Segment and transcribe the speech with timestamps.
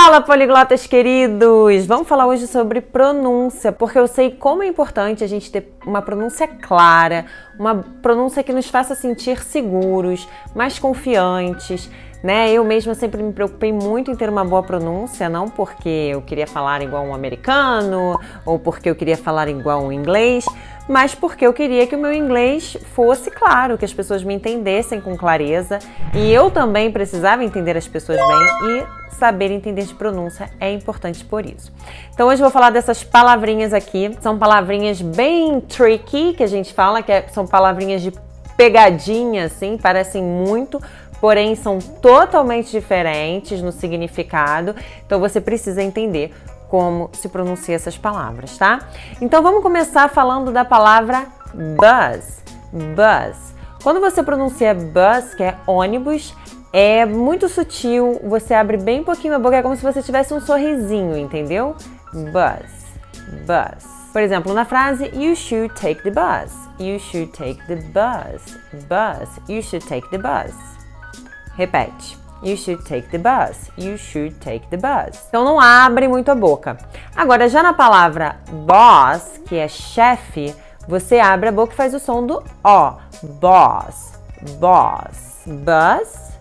[0.00, 1.84] Fala, poliglotas queridos!
[1.84, 6.00] Vamos falar hoje sobre pronúncia, porque eu sei como é importante a gente ter uma
[6.00, 7.26] pronúncia clara,
[7.58, 11.90] uma pronúncia que nos faça sentir seguros, mais confiantes,
[12.22, 12.48] né?
[12.52, 16.46] Eu mesma sempre me preocupei muito em ter uma boa pronúncia, não porque eu queria
[16.46, 20.46] falar igual um americano ou porque eu queria falar igual um inglês,
[20.88, 25.00] mas porque eu queria que o meu inglês fosse claro, que as pessoas me entendessem
[25.00, 25.78] com clareza
[26.14, 31.24] e eu também precisava entender as pessoas bem e saber entender de pronúncia é importante
[31.24, 31.70] por isso.
[32.14, 36.72] Então hoje eu vou falar dessas palavrinhas aqui, são palavrinhas bem tricky que a gente
[36.72, 38.12] fala, que é, são palavrinhas de
[38.56, 40.80] pegadinha assim, parecem muito,
[41.20, 44.74] porém são totalmente diferentes no significado.
[45.04, 46.32] Então você precisa entender
[46.68, 48.80] como se pronuncia essas palavras, tá?
[49.20, 52.38] Então vamos começar falando da palavra bus.
[52.72, 53.54] Bus.
[53.82, 56.34] Quando você pronuncia bus, que é ônibus,
[56.72, 60.40] é muito sutil, você abre bem pouquinho a boca, é como se você tivesse um
[60.40, 61.74] sorrisinho, entendeu?
[62.12, 62.70] Bus.
[63.46, 63.98] Bus.
[64.12, 66.52] Por exemplo, na frase You should take the bus.
[66.78, 68.58] You should take the bus.
[68.88, 69.28] Bus.
[69.48, 70.54] You should take the bus.
[71.56, 72.27] Repete.
[72.42, 73.70] You should take the bus.
[73.76, 75.26] You should take the bus.
[75.28, 76.78] Então não abre muito a boca.
[77.16, 80.54] Agora, já na palavra boss, que é chefe,
[80.86, 82.92] você abre a boca e faz o som do O.
[83.40, 84.18] Boss.
[84.60, 85.42] Boss.
[85.46, 86.32] Bus.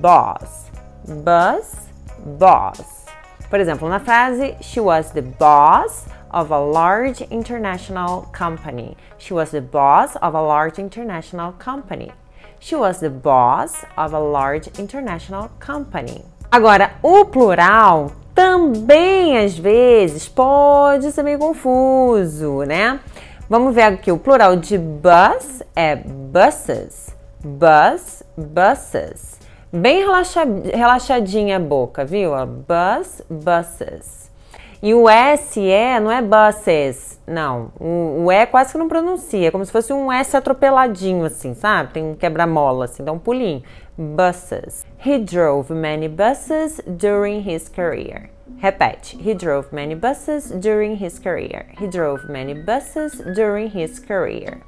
[0.00, 0.70] Boss.
[1.08, 1.88] Bus.
[2.18, 3.06] Boss.
[3.48, 8.96] Por exemplo, na frase She was the boss of a large international company.
[9.18, 12.12] She was the boss of a large international company.
[12.64, 16.24] She was the boss of a large international company.
[16.48, 23.00] Agora, o plural também às vezes pode ser meio confuso, né?
[23.50, 27.12] Vamos ver aqui o plural de bus é buses.
[27.42, 29.40] Bus, buses.
[29.72, 30.04] Bem
[30.72, 32.30] relaxadinha a boca, viu?
[32.46, 34.30] Bus, buses.
[34.82, 35.04] E o
[35.36, 37.70] SE não é buses, não.
[37.78, 41.54] O, o E quase que não pronuncia, é como se fosse um S atropeladinho, assim,
[41.54, 41.92] sabe?
[41.92, 43.62] Tem um quebra-mola, assim, dá um pulinho.
[43.96, 44.84] Buses.
[45.06, 48.30] He drove many buses during his career.
[48.60, 49.16] Repete.
[49.20, 51.66] He drove many buses during his career.
[51.80, 54.62] He drove many buses during his career.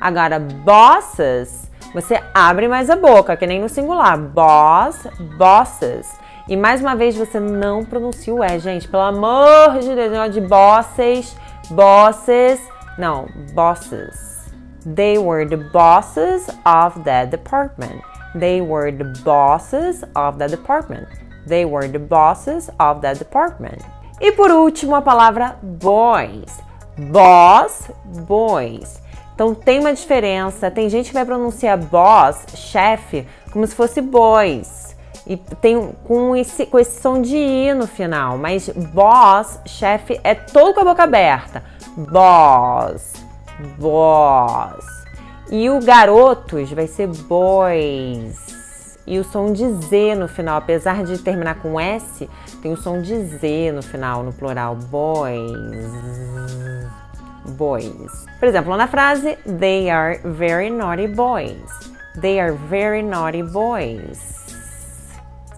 [0.00, 4.18] Agora, bosses, você abre mais a boca, que nem no singular.
[4.18, 5.06] Boss,
[5.38, 6.23] bosses.
[6.46, 8.86] E mais uma vez você não pronuncia o E, gente.
[8.86, 11.36] Pelo amor de Deus, negócio de bosses,
[11.70, 12.60] bosses.
[12.98, 14.52] Não, bosses.
[14.94, 18.02] They were the bosses of that department.
[18.38, 21.08] They were the bosses of that department.
[21.46, 23.82] They were the bosses of that department.
[24.20, 26.60] E por último, a palavra boys.
[27.10, 27.90] Boss,
[28.26, 29.02] boys.
[29.34, 30.70] Então tem uma diferença.
[30.70, 34.83] Tem gente que vai pronunciar boss, chefe, como se fosse boys
[35.26, 40.34] e tem com esse, com esse som de I no final, mas boss, chefe, é
[40.34, 41.62] todo com a boca aberta.
[41.96, 43.14] Boss,
[43.78, 44.84] boss.
[45.50, 48.98] E o garotos vai ser boys.
[49.06, 52.28] E o som de Z no final, apesar de terminar com S,
[52.62, 54.76] tem o som de Z no final, no plural.
[54.76, 55.90] Boys.
[57.56, 58.26] Boys.
[58.38, 61.70] Por exemplo, na frase, they are very naughty boys.
[62.20, 64.43] They are very naughty boys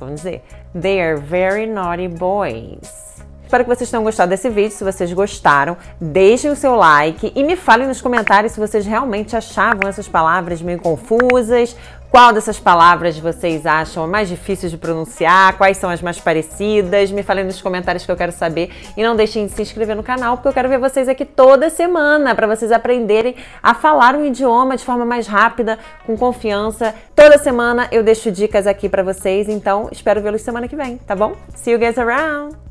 [0.00, 0.42] vamos dizer.
[0.74, 3.09] They are very naughty boys.
[3.50, 4.70] Espero que vocês tenham gostado desse vídeo.
[4.70, 9.34] Se vocês gostaram, deixem o seu like e me falem nos comentários se vocês realmente
[9.34, 11.76] achavam essas palavras meio confusas,
[12.12, 15.56] qual dessas palavras vocês acham mais difíceis de pronunciar?
[15.58, 17.10] Quais são as mais parecidas?
[17.10, 18.70] Me falem nos comentários que eu quero saber.
[18.96, 21.68] E não deixem de se inscrever no canal, porque eu quero ver vocês aqui toda
[21.70, 26.94] semana para vocês aprenderem a falar um idioma de forma mais rápida, com confiança.
[27.16, 31.16] Toda semana eu deixo dicas aqui para vocês, então espero vê-los semana que vem, tá
[31.16, 31.32] bom?
[31.56, 32.69] See you guys around!